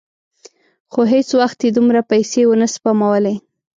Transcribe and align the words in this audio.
خو 0.91 1.01
هېڅ 1.13 1.29
وخت 1.41 1.59
یې 1.65 1.69
دومره 1.77 2.01
پیسې 2.11 2.41
ونه 2.45 2.67
سپمولې. 2.75 3.35